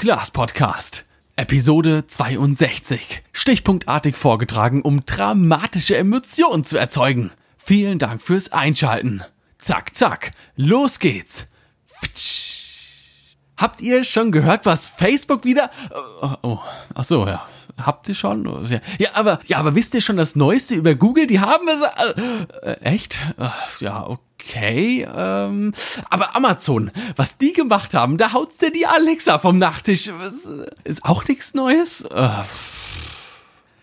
[0.00, 1.06] Glas Podcast.
[1.34, 3.24] Episode 62.
[3.32, 7.32] Stichpunktartig vorgetragen, um dramatische Emotionen zu erzeugen.
[7.56, 9.24] Vielen Dank fürs Einschalten.
[9.58, 10.30] Zack, zack.
[10.54, 11.48] Los geht's.
[13.56, 15.68] Habt ihr schon gehört, was Facebook wieder...
[16.22, 16.58] Oh, oh.
[16.94, 17.48] ach so, ja.
[17.76, 18.44] Habt ihr schon?
[19.00, 21.26] Ja, aber, ja, aber wisst ihr schon das Neueste über Google?
[21.26, 21.82] Die haben es...
[22.62, 23.20] Äh, echt?
[23.80, 24.27] Ja, okay.
[25.08, 25.72] Ähm,
[26.10, 30.10] aber Amazon, was die gemacht haben, da haut's dir die Alexa vom Nachttisch.
[30.84, 32.02] Ist auch nichts Neues?
[32.02, 32.28] Äh,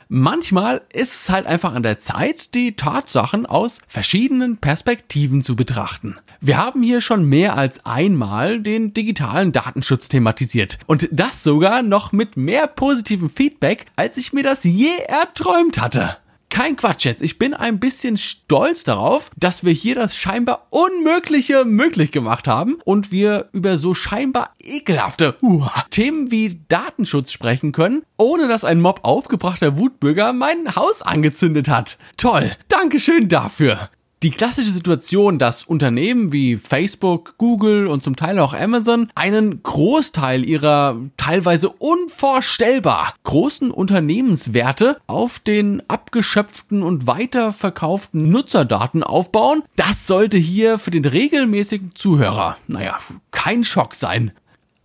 [0.07, 6.17] Manchmal ist es halt einfach an der Zeit, die Tatsachen aus verschiedenen Perspektiven zu betrachten.
[6.39, 10.77] Wir haben hier schon mehr als einmal den digitalen Datenschutz thematisiert.
[10.85, 16.17] Und das sogar noch mit mehr positivem Feedback, als ich mir das je erträumt hatte
[16.55, 17.21] kein Quatsch jetzt.
[17.21, 22.77] Ich bin ein bisschen stolz darauf, dass wir hier das scheinbar Unmögliche möglich gemacht haben
[22.85, 28.79] und wir über so scheinbar ekelhafte uh, Themen wie Datenschutz sprechen können, ohne dass ein
[28.79, 31.97] Mob aufgebrachter Wutbürger mein Haus angezündet hat.
[32.15, 32.49] Toll.
[32.69, 33.89] Dankeschön dafür.
[34.25, 40.43] Die klassische Situation, dass Unternehmen wie Facebook, Google und zum Teil auch Amazon einen Großteil
[40.43, 50.79] ihrer teilweise unvorstellbar großen Unternehmenswerte auf den abgeschöpften und weiterverkauften Nutzerdaten aufbauen, das sollte hier
[50.79, 52.97] für den regelmäßigen Zuhörer, naja,
[53.29, 54.31] kein Schock sein.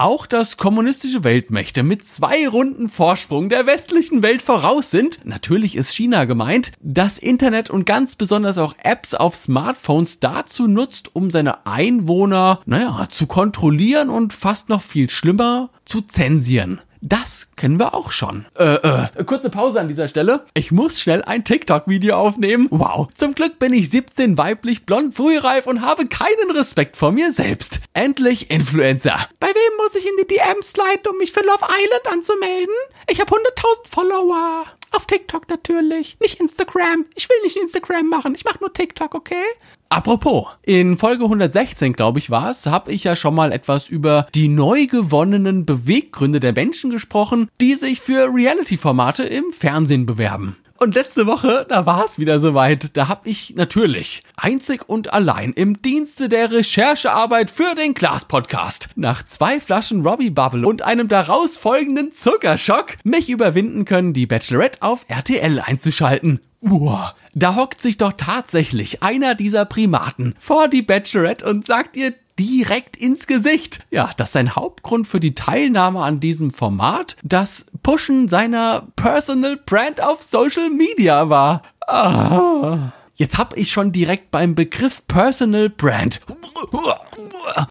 [0.00, 5.94] Auch dass kommunistische Weltmächte mit zwei Runden Vorsprung der westlichen Welt voraus sind, natürlich ist
[5.94, 11.66] China gemeint, das Internet und ganz besonders auch Apps auf Smartphones dazu nutzt, um seine
[11.66, 16.80] Einwohner, naja, zu kontrollieren und fast noch viel schlimmer, zu zensieren.
[17.02, 18.46] Das kennen wir auch schon.
[18.58, 20.44] Äh, äh, kurze Pause an dieser Stelle.
[20.54, 22.68] Ich muss schnell ein TikTok-Video aufnehmen.
[22.70, 23.08] Wow.
[23.14, 27.80] Zum Glück bin ich 17, weiblich, blond, frühreif und habe keinen Respekt vor mir selbst.
[27.94, 29.18] Endlich Influencer.
[29.38, 32.74] Bei wem muss ich in die DMs sliden, um mich für Love Island anzumelden?
[33.08, 34.64] Ich habe 100.000 Follower.
[34.92, 36.18] Auf TikTok natürlich.
[36.20, 37.06] Nicht Instagram.
[37.14, 38.34] Ich will nicht Instagram machen.
[38.34, 39.44] Ich mache nur TikTok, okay?
[39.92, 44.24] Apropos, in Folge 116, glaube ich, war es, habe ich ja schon mal etwas über
[44.36, 50.56] die neu gewonnenen Beweggründe der Menschen gesprochen, die sich für Reality-Formate im Fernsehen bewerben.
[50.82, 52.96] Und letzte Woche, da war es wieder soweit.
[52.96, 59.22] Da habe ich natürlich einzig und allein im Dienste der Recherchearbeit für den Glas-Podcast nach
[59.22, 65.04] zwei Flaschen Robbie Bubble und einem daraus folgenden Zuckerschock mich überwinden können, die Bachelorette auf
[65.08, 66.40] RTL einzuschalten.
[66.62, 72.14] Uah, da hockt sich doch tatsächlich einer dieser Primaten vor die Bachelorette und sagt ihr
[72.40, 73.80] direkt ins Gesicht.
[73.90, 80.02] Ja, dass sein Hauptgrund für die Teilnahme an diesem Format das Pushen seiner Personal Brand
[80.02, 81.62] auf Social Media war.
[81.86, 82.92] Ah.
[83.14, 86.22] Jetzt hab ich schon direkt beim Begriff Personal Brand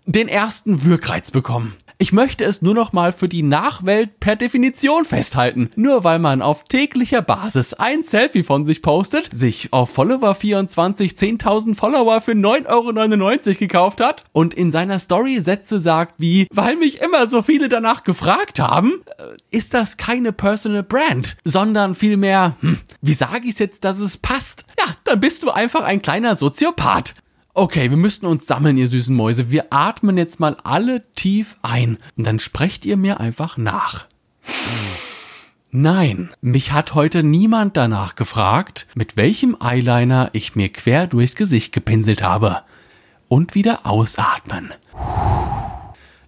[0.06, 1.76] den ersten Wirkreiz bekommen.
[2.02, 5.70] Ich möchte es nur noch mal für die Nachwelt per Definition festhalten.
[5.76, 11.12] Nur weil man auf täglicher Basis ein Selfie von sich postet, sich auf Follower 24
[11.12, 16.78] 10.000 Follower für 9,99 Euro gekauft hat und in seiner Story Sätze sagt wie, weil
[16.78, 22.56] mich immer so viele danach gefragt haben, äh, ist das keine Personal Brand, sondern vielmehr,
[22.62, 24.64] hm, wie sage ich jetzt, dass es passt?
[24.80, 27.14] Ja, dann bist du einfach ein kleiner Soziopath.
[27.60, 29.52] Okay, wir müssten uns sammeln, ihr süßen Mäuse.
[29.52, 34.08] Wir atmen jetzt mal alle tief ein und dann sprecht ihr mir einfach nach.
[35.70, 41.74] Nein, mich hat heute niemand danach gefragt, mit welchem Eyeliner ich mir quer durchs Gesicht
[41.74, 42.62] gepinselt habe.
[43.28, 44.74] Und wieder ausatmen.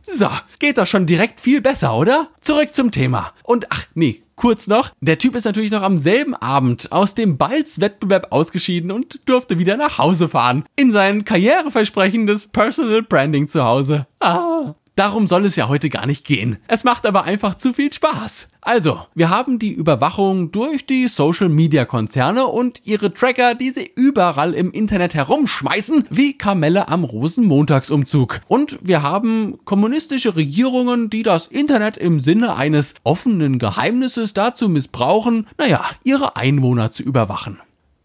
[0.01, 0.27] So,
[0.59, 2.27] geht doch schon direkt viel besser, oder?
[2.41, 3.31] Zurück zum Thema.
[3.43, 7.37] Und ach nee, kurz noch, der Typ ist natürlich noch am selben Abend aus dem
[7.37, 10.65] Balz-Wettbewerb ausgeschieden und durfte wieder nach Hause fahren.
[10.75, 14.07] In sein karriereversprechendes Personal Branding zu Hause.
[14.19, 14.73] Ah.
[14.95, 16.57] Darum soll es ja heute gar nicht gehen.
[16.67, 18.49] Es macht aber einfach zu viel Spaß.
[18.59, 23.89] Also, wir haben die Überwachung durch die Social Media Konzerne und ihre Tracker, die sie
[23.95, 28.41] überall im Internet herumschmeißen, wie Kamelle am Rosenmontagsumzug.
[28.47, 35.47] Und wir haben kommunistische Regierungen, die das Internet im Sinne eines offenen Geheimnisses dazu missbrauchen,
[35.57, 37.59] naja, ihre Einwohner zu überwachen.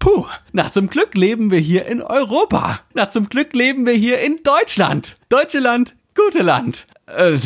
[0.06, 2.78] Puh, na zum Glück leben wir hier in Europa.
[2.94, 5.14] Na zum Glück leben wir hier in Deutschland.
[5.28, 6.86] Deutsche Land, gute Land.
[7.06, 7.36] Äh,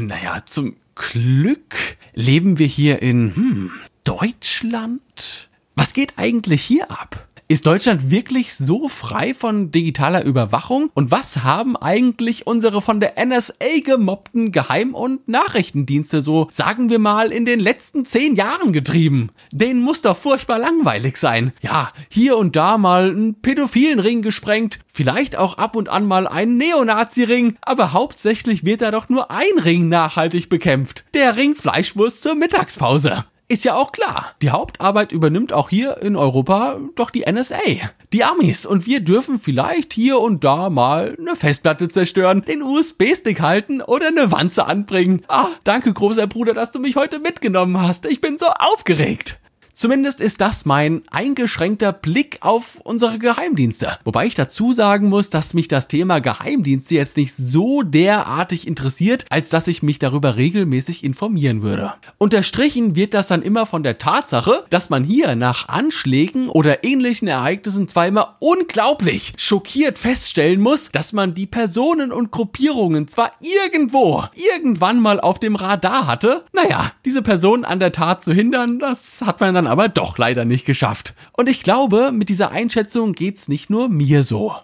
[0.00, 1.76] naja, zum Glück
[2.14, 3.70] leben wir hier in hm,
[4.02, 5.48] Deutschland.
[5.74, 7.28] Was geht eigentlich hier ab?
[7.46, 10.90] Ist Deutschland wirklich so frei von digitaler Überwachung?
[10.94, 16.98] Und was haben eigentlich unsere von der NSA gemobbten Geheim- und Nachrichtendienste so, sagen wir
[16.98, 19.28] mal, in den letzten zehn Jahren getrieben?
[19.52, 21.52] Denen muss doch furchtbar langweilig sein.
[21.60, 26.26] Ja, hier und da mal einen pädophilen Ring gesprengt, vielleicht auch ab und an mal
[26.26, 31.04] ein Neonazi-Ring, aber hauptsächlich wird da doch nur ein Ring nachhaltig bekämpft.
[31.12, 33.26] Der Ring Fleischwurst zur Mittagspause.
[33.46, 34.32] Ist ja auch klar.
[34.40, 37.58] Die Hauptarbeit übernimmt auch hier in Europa doch die NSA.
[38.12, 38.64] Die Amis.
[38.64, 44.08] Und wir dürfen vielleicht hier und da mal eine Festplatte zerstören, den USB-Stick halten oder
[44.08, 45.22] eine Wanze anbringen.
[45.28, 48.06] Ah, danke großer Bruder, dass du mich heute mitgenommen hast.
[48.06, 49.38] Ich bin so aufgeregt.
[49.84, 53.98] Zumindest ist das mein eingeschränkter Blick auf unsere Geheimdienste.
[54.04, 59.26] Wobei ich dazu sagen muss, dass mich das Thema Geheimdienste jetzt nicht so derartig interessiert,
[59.28, 61.92] als dass ich mich darüber regelmäßig informieren würde.
[62.16, 67.28] Unterstrichen wird das dann immer von der Tatsache, dass man hier nach Anschlägen oder ähnlichen
[67.28, 74.24] Ereignissen zwar immer unglaublich schockiert feststellen muss, dass man die Personen und Gruppierungen zwar irgendwo,
[74.32, 76.42] irgendwann mal auf dem Radar hatte.
[76.54, 80.44] Naja, diese Personen an der Tat zu hindern, das hat man dann aber doch leider
[80.44, 81.14] nicht geschafft.
[81.32, 84.54] Und ich glaube, mit dieser Einschätzung geht's nicht nur mir so.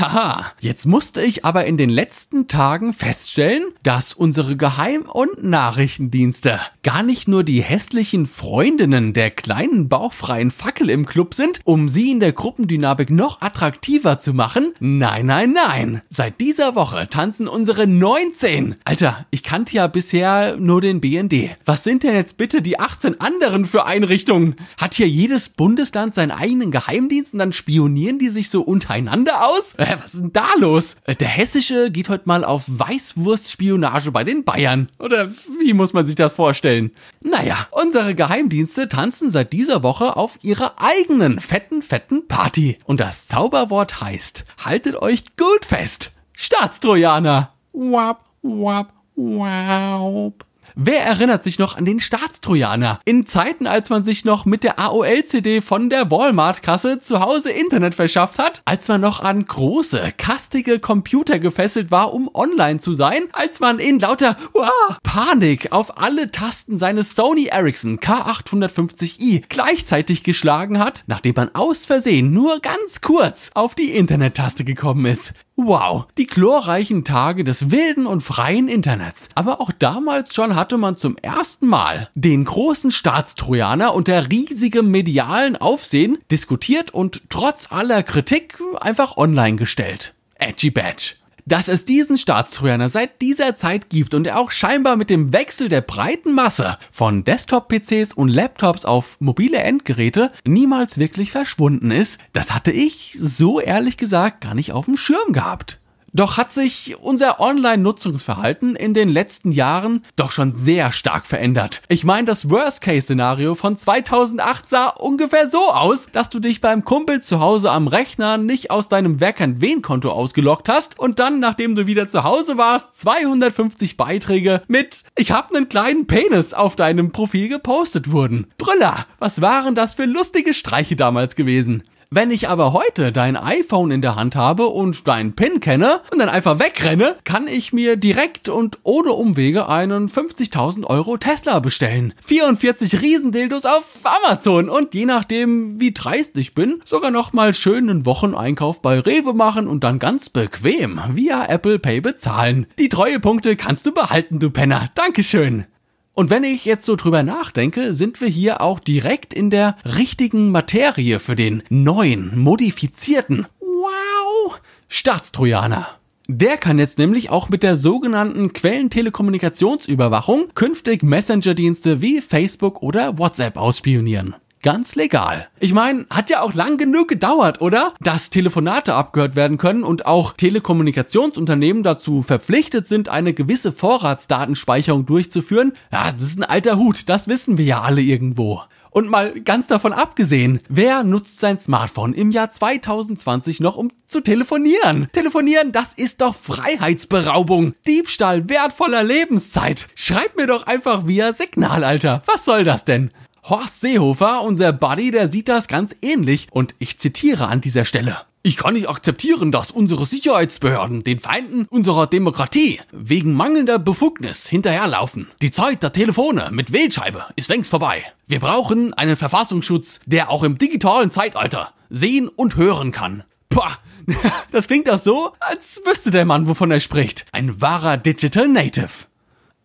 [0.00, 6.58] Haha, jetzt musste ich aber in den letzten Tagen feststellen, dass unsere Geheim- und Nachrichtendienste
[6.82, 12.12] gar nicht nur die hässlichen Freundinnen der kleinen bauchfreien Fackel im Club sind, um sie
[12.12, 14.72] in der Gruppendynamik noch attraktiver zu machen.
[14.80, 16.00] Nein, nein, nein.
[16.08, 18.76] Seit dieser Woche tanzen unsere 19.
[18.84, 21.50] Alter, ich kannte ja bisher nur den BND.
[21.66, 24.56] Was sind denn jetzt bitte die 18 anderen für Einrichtungen?
[24.78, 29.74] Hat hier jedes Bundesland seinen eigenen Geheimdienst und dann spionieren die sich so untereinander aus?
[29.90, 30.96] Äh, was ist denn da los?
[31.04, 34.88] Äh, der Hessische geht heute mal auf Weißwurstspionage bei den Bayern.
[35.00, 35.28] Oder
[35.60, 36.92] wie muss man sich das vorstellen?
[37.22, 42.78] Naja, unsere Geheimdienste tanzen seit dieser Woche auf ihrer eigenen fetten, fetten Party.
[42.84, 46.12] Und das Zauberwort heißt, haltet euch gut fest.
[46.34, 47.52] Staatstrojaner.
[47.72, 50.49] Wap, wap, wap.
[50.74, 53.00] Wer erinnert sich noch an den Staatstrojaner?
[53.04, 57.94] In Zeiten, als man sich noch mit der AOL-CD von der Walmart-Kasse zu Hause Internet
[57.94, 63.22] verschafft hat, als man noch an große, kastige Computer gefesselt war, um online zu sein,
[63.32, 70.78] als man in lauter wow, Panik auf alle Tasten seines Sony Ericsson K850i gleichzeitig geschlagen
[70.78, 75.34] hat, nachdem man aus Versehen nur ganz kurz auf die Internet-Taste gekommen ist.
[75.62, 79.28] Wow, die glorreichen Tage des wilden und freien Internets.
[79.34, 85.58] Aber auch damals schon hatte man zum ersten Mal den großen Staatstrojaner unter riesigem medialen
[85.58, 90.14] Aufsehen diskutiert und trotz aller Kritik einfach online gestellt.
[90.36, 95.10] Edgy Badge dass es diesen Staatstrojaner seit dieser Zeit gibt und er auch scheinbar mit
[95.10, 101.90] dem Wechsel der breiten Masse von Desktop-PCs und Laptops auf mobile Endgeräte niemals wirklich verschwunden
[101.90, 105.79] ist, das hatte ich so ehrlich gesagt gar nicht auf dem Schirm gehabt.
[106.12, 111.82] Doch hat sich unser Online-Nutzungsverhalten in den letzten Jahren doch schon sehr stark verändert.
[111.88, 117.20] Ich meine, das Worst-Case-Szenario von 2008 sah ungefähr so aus, dass du dich beim Kumpel
[117.20, 121.38] zu Hause am Rechner nicht aus deinem Wer kennt wen Konto ausgelockt hast und dann,
[121.38, 126.74] nachdem du wieder zu Hause warst, 250 Beiträge mit Ich hab nen kleinen Penis auf
[126.74, 128.48] deinem Profil gepostet wurden.
[128.58, 131.84] Brüller, was waren das für lustige Streiche damals gewesen?
[132.12, 136.18] Wenn ich aber heute dein iPhone in der Hand habe und deinen PIN kenne und
[136.18, 142.12] dann einfach wegrenne, kann ich mir direkt und ohne Umwege einen 50.000 Euro Tesla bestellen.
[142.24, 148.82] 44 Riesendildos auf Amazon und je nachdem, wie dreist ich bin, sogar nochmal schönen Wocheneinkauf
[148.82, 152.66] bei Rewe machen und dann ganz bequem via Apple Pay bezahlen.
[152.80, 154.90] Die Treuepunkte kannst du behalten, du Penner.
[154.96, 155.66] Dankeschön.
[156.14, 160.50] Und wenn ich jetzt so drüber nachdenke, sind wir hier auch direkt in der richtigen
[160.50, 165.86] Materie für den neuen, modifizierten, wow, Staatstrojaner.
[166.28, 173.56] Der kann jetzt nämlich auch mit der sogenannten Quellentelekommunikationsüberwachung künftig Messenger-Dienste wie Facebook oder WhatsApp
[173.56, 175.48] ausspionieren ganz legal.
[175.58, 177.94] Ich meine, hat ja auch lang genug gedauert, oder?
[178.00, 185.72] Dass Telefonate abgehört werden können und auch Telekommunikationsunternehmen dazu verpflichtet sind, eine gewisse Vorratsdatenspeicherung durchzuführen.
[185.92, 188.62] Ja, das ist ein alter Hut, das wissen wir ja alle irgendwo.
[188.90, 194.20] Und mal ganz davon abgesehen, wer nutzt sein Smartphone im Jahr 2020 noch, um zu
[194.20, 195.08] telefonieren?
[195.12, 197.72] Telefonieren, das ist doch Freiheitsberaubung.
[197.86, 199.86] Diebstahl wertvoller Lebenszeit.
[199.94, 202.22] Schreibt mir doch einfach via Signal, Alter.
[202.26, 203.10] Was soll das denn?
[203.44, 208.18] Horst Seehofer, unser Buddy, der sieht das ganz ähnlich und ich zitiere an dieser Stelle.
[208.42, 215.28] Ich kann nicht akzeptieren, dass unsere Sicherheitsbehörden den Feinden unserer Demokratie wegen mangelnder Befugnis hinterherlaufen.
[215.42, 218.02] Die Zeit der Telefone mit Wählscheibe ist längst vorbei.
[218.26, 223.24] Wir brauchen einen Verfassungsschutz, der auch im digitalen Zeitalter sehen und hören kann.
[223.50, 223.78] Pah,
[224.52, 227.26] das klingt doch so, als wüsste der Mann, wovon er spricht.
[227.32, 229.06] Ein wahrer Digital Native.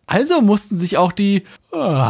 [0.06, 2.06] Also mussten sich auch die oh,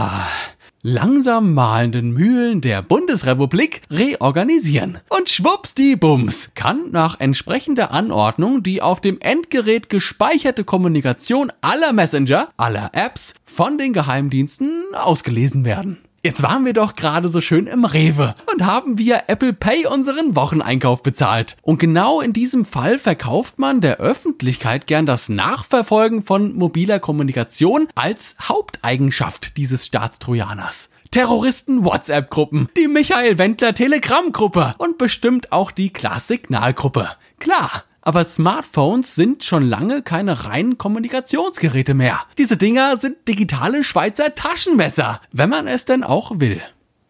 [0.87, 4.99] langsam malenden Mühlen der Bundesrepublik reorganisieren.
[5.09, 11.93] Und schwupps die Bums kann nach entsprechender Anordnung die auf dem Endgerät gespeicherte Kommunikation aller
[11.93, 15.99] Messenger, aller Apps von den Geheimdiensten ausgelesen werden.
[16.26, 20.35] Jetzt waren wir doch gerade so schön im Rewe und haben via Apple Pay unseren
[20.35, 21.56] Wocheneinkauf bezahlt.
[21.62, 27.87] Und genau in diesem Fall verkauft man der Öffentlichkeit gern das Nachverfolgen von mobiler Kommunikation
[27.95, 30.88] als Haupteigenschaft dieses Staatstrojaners.
[31.12, 37.09] Terroristen WhatsApp-Gruppen, die Michael Wendler Telegram-Gruppe und bestimmt auch die Klass-Signal-Gruppe.
[37.38, 42.21] Klar, aber Smartphones sind schon lange keine reinen Kommunikationsgeräte mehr.
[42.39, 46.63] Diese Dinger sind digitale Schweizer Taschenmesser, wenn man es denn auch will.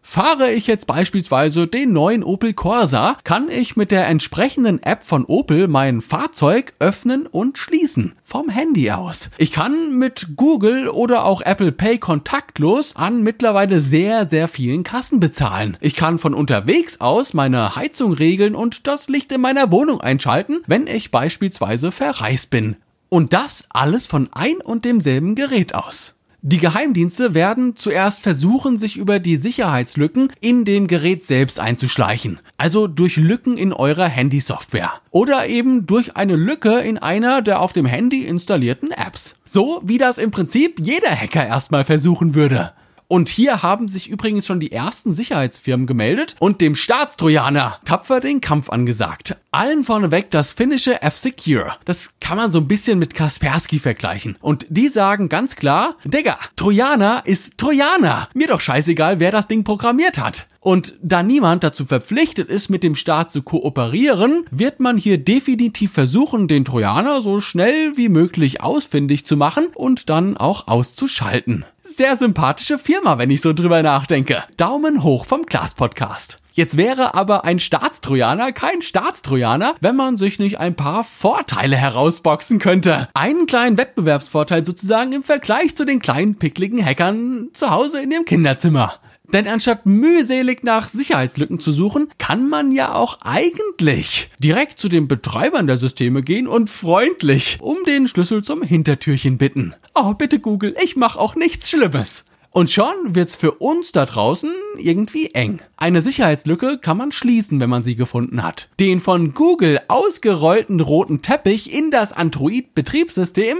[0.09, 5.25] Fahre ich jetzt beispielsweise den neuen Opel Corsa, kann ich mit der entsprechenden App von
[5.25, 8.13] Opel mein Fahrzeug öffnen und schließen.
[8.23, 9.29] Vom Handy aus.
[9.37, 15.19] Ich kann mit Google oder auch Apple Pay kontaktlos an mittlerweile sehr, sehr vielen Kassen
[15.19, 15.75] bezahlen.
[15.81, 20.61] Ich kann von unterwegs aus meine Heizung regeln und das Licht in meiner Wohnung einschalten,
[20.67, 22.77] wenn ich beispielsweise verreist bin.
[23.09, 26.16] Und das alles von ein und demselben Gerät aus.
[26.43, 32.39] Die Geheimdienste werden zuerst versuchen, sich über die Sicherheitslücken in dem Gerät selbst einzuschleichen.
[32.57, 34.91] Also durch Lücken in eurer Handysoftware.
[35.09, 39.37] Oder eben durch eine Lücke in einer der auf dem Handy installierten Apps.
[39.45, 42.71] So wie das im Prinzip jeder Hacker erstmal versuchen würde.
[43.09, 48.41] Und hier haben sich übrigens schon die ersten Sicherheitsfirmen gemeldet und dem Staatstrojaner tapfer den
[48.41, 49.37] Kampf angesagt.
[49.51, 51.77] Allen vorneweg das finnische F-Secure.
[51.85, 54.35] Das kann man so ein bisschen mit Kaspersky vergleichen.
[54.41, 58.27] Und die sagen ganz klar, Digga, Trojaner ist Trojaner.
[58.33, 60.47] Mir doch scheißegal, wer das Ding programmiert hat.
[60.59, 65.93] Und da niemand dazu verpflichtet ist, mit dem Staat zu kooperieren, wird man hier definitiv
[65.93, 71.65] versuchen, den Trojaner so schnell wie möglich ausfindig zu machen und dann auch auszuschalten.
[71.81, 74.43] Sehr sympathische Firma, wenn ich so drüber nachdenke.
[74.57, 76.39] Daumen hoch vom Class Podcast.
[76.51, 82.57] Jetzt wäre aber ein Staatstrojaner kein Staatstrojaner, wenn man sich nicht ein paar Vorteile herausboxen
[82.57, 83.07] könnte.
[83.13, 88.25] Einen kleinen Wettbewerbsvorteil sozusagen im Vergleich zu den kleinen pickligen Hackern zu Hause in dem
[88.25, 88.95] Kinderzimmer.
[89.33, 95.07] Denn anstatt mühselig nach Sicherheitslücken zu suchen, kann man ja auch eigentlich direkt zu den
[95.07, 99.75] Betreibern der Systeme gehen und freundlich um den Schlüssel zum Hintertürchen bitten.
[99.95, 102.25] Oh, bitte Google, ich mach auch nichts Schlimmes.
[102.51, 105.59] Und schon wird's für uns da draußen irgendwie eng.
[105.75, 108.69] Eine Sicherheitslücke kann man schließen, wenn man sie gefunden hat.
[108.79, 113.57] Den von Google ausgerollten roten Teppich in das Android-Betriebssystem,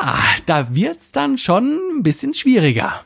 [0.00, 3.04] ah, da wird's dann schon ein bisschen schwieriger.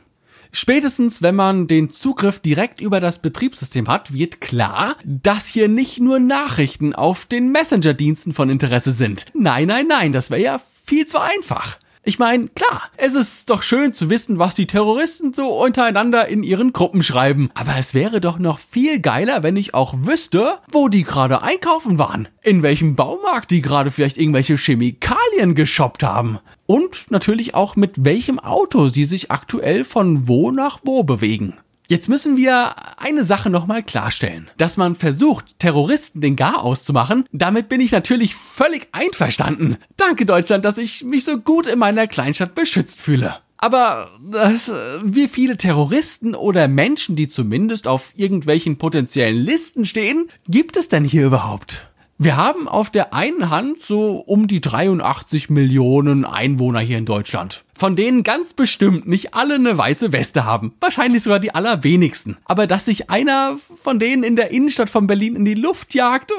[0.51, 5.99] Spätestens, wenn man den Zugriff direkt über das Betriebssystem hat, wird klar, dass hier nicht
[5.99, 9.25] nur Nachrichten auf den Messenger-Diensten von Interesse sind.
[9.33, 11.77] Nein, nein, nein, das wäre ja viel zu einfach.
[12.03, 16.43] Ich meine, klar, es ist doch schön zu wissen, was die Terroristen so untereinander in
[16.43, 17.49] ihren Gruppen schreiben.
[17.55, 21.99] Aber es wäre doch noch viel geiler, wenn ich auch wüsste, wo die gerade einkaufen
[21.99, 22.29] waren.
[22.41, 26.39] In welchem Baumarkt die gerade vielleicht irgendwelche Chemikalien geshoppt haben.
[26.65, 31.55] Und natürlich auch mit welchem Auto sie sich aktuell von wo nach wo bewegen.
[31.89, 34.47] Jetzt müssen wir eine Sache nochmal klarstellen.
[34.57, 39.75] Dass man versucht, Terroristen den Gar auszumachen, damit bin ich natürlich völlig einverstanden.
[39.97, 43.37] Danke Deutschland, dass ich mich so gut in meiner Kleinstadt beschützt fühle.
[43.57, 44.71] Aber das,
[45.03, 51.03] wie viele Terroristen oder Menschen, die zumindest auf irgendwelchen potenziellen Listen stehen, gibt es denn
[51.03, 51.88] hier überhaupt?
[52.21, 57.63] Wir haben auf der einen Hand so um die 83 Millionen Einwohner hier in Deutschland.
[57.73, 60.73] Von denen ganz bestimmt nicht alle eine weiße Weste haben.
[60.81, 62.35] Wahrscheinlich sogar die allerwenigsten.
[62.43, 66.33] Aber dass sich einer von denen in der Innenstadt von Berlin in die Luft jagt,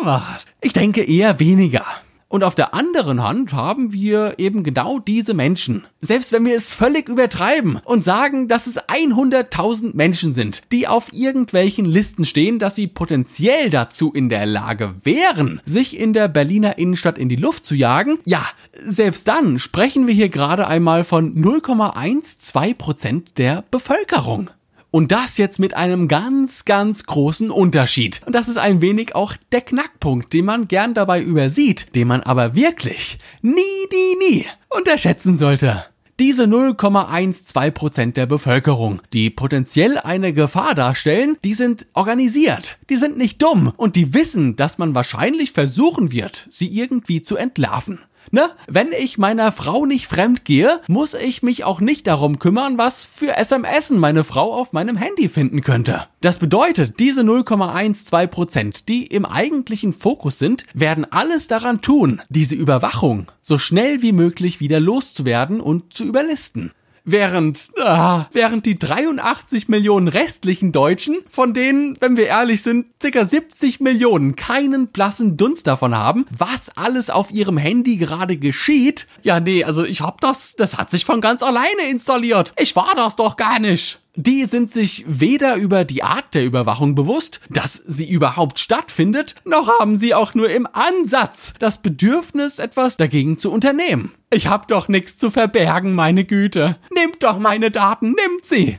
[0.61, 1.87] ich denke eher weniger.
[2.31, 5.85] Und auf der anderen Hand haben wir eben genau diese Menschen.
[6.01, 11.13] Selbst wenn wir es völlig übertreiben und sagen, dass es 100.000 Menschen sind, die auf
[11.13, 16.79] irgendwelchen Listen stehen, dass sie potenziell dazu in der Lage wären, sich in der Berliner
[16.79, 21.35] Innenstadt in die Luft zu jagen, ja, selbst dann sprechen wir hier gerade einmal von
[21.35, 24.51] 0,12% der Bevölkerung.
[24.91, 28.21] Und das jetzt mit einem ganz, ganz großen Unterschied.
[28.27, 32.23] Und das ist ein wenig auch der Knackpunkt, den man gern dabei übersieht, den man
[32.23, 35.85] aber wirklich nie, nie, nie unterschätzen sollte.
[36.19, 43.41] Diese 0,12% der Bevölkerung, die potenziell eine Gefahr darstellen, die sind organisiert, die sind nicht
[43.41, 48.01] dumm und die wissen, dass man wahrscheinlich versuchen wird, sie irgendwie zu entlarven.
[48.31, 48.49] Ne?
[48.69, 53.05] Wenn ich meiner Frau nicht fremd gehe, muss ich mich auch nicht darum kümmern, was
[53.05, 56.07] für SMS meine Frau auf meinem Handy finden könnte.
[56.21, 63.27] Das bedeutet, diese 0,12%, die im eigentlichen Fokus sind, werden alles daran tun, diese Überwachung
[63.43, 66.73] so schnell wie möglich wieder loszuwerden und zu überlisten.
[67.05, 73.25] Während, ah, während die 83 Millionen restlichen Deutschen, von denen, wenn wir ehrlich sind, ca.
[73.25, 79.07] 70 Millionen keinen blassen Dunst davon haben, was alles auf ihrem Handy gerade geschieht.
[79.23, 82.53] Ja, nee, also ich hab das, das hat sich von ganz alleine installiert.
[82.59, 84.01] Ich war das doch gar nicht.
[84.17, 89.69] Die sind sich weder über die Art der Überwachung bewusst, dass sie überhaupt stattfindet, noch
[89.79, 94.13] haben sie auch nur im Ansatz das Bedürfnis, etwas dagegen zu unternehmen.
[94.33, 96.77] Ich hab doch nichts zu verbergen, meine Güte.
[96.93, 98.79] Nehmt doch meine Daten, nimmt sie.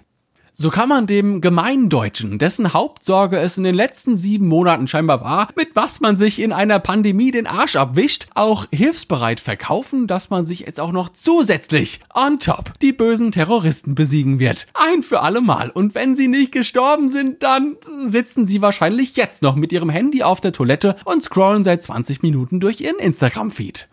[0.62, 5.22] So kann man dem gemeinen Deutschen, dessen Hauptsorge es in den letzten sieben Monaten scheinbar
[5.22, 10.30] war, mit was man sich in einer Pandemie den Arsch abwischt, auch hilfsbereit verkaufen, dass
[10.30, 14.68] man sich jetzt auch noch zusätzlich on top die bösen Terroristen besiegen wird.
[14.75, 15.72] Ein für alle Mal.
[15.72, 20.22] Und wenn sie nicht gestorben sind, dann sitzen sie wahrscheinlich jetzt noch mit ihrem Handy
[20.22, 23.88] auf der Toilette und scrollen seit 20 Minuten durch ihren Instagram-Feed.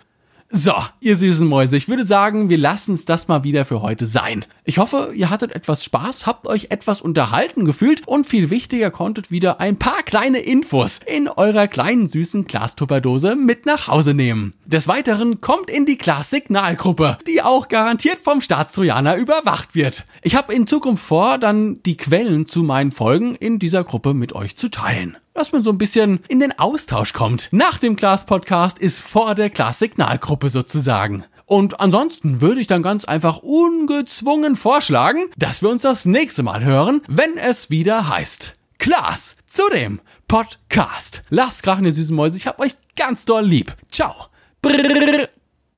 [0.50, 4.06] So, ihr süßen Mäuse, ich würde sagen, wir lassen es das mal wieder für heute
[4.06, 4.46] sein.
[4.64, 9.30] Ich hoffe, ihr hattet etwas Spaß, habt euch etwas unterhalten gefühlt und viel wichtiger konntet
[9.30, 14.54] wieder ein paar kleine Infos in eurer kleinen süßen Glastupperdose mit nach Hause nehmen.
[14.64, 20.06] Des Weiteren kommt in die Class-Signalgruppe, die auch garantiert vom Staatstrojaner überwacht wird.
[20.22, 24.32] Ich habe in Zukunft vor, dann die Quellen zu meinen Folgen in dieser Gruppe mit
[24.32, 27.48] euch zu teilen dass man so ein bisschen in den Austausch kommt.
[27.52, 31.24] Nach dem Class-Podcast ist vor der Class-Signalgruppe sozusagen.
[31.46, 36.64] Und ansonsten würde ich dann ganz einfach ungezwungen vorschlagen, dass wir uns das nächste Mal
[36.64, 41.22] hören, wenn es wieder heißt Klaas zu dem Podcast.
[41.30, 42.36] Lasst krachen, ihr süßen Mäuse.
[42.36, 43.74] Ich hab euch ganz doll lieb.
[43.90, 44.12] Ciao.
[44.60, 45.28] Brrr.